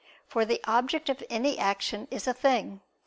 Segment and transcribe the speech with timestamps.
[0.25, 2.81] For the object of any action is a thing.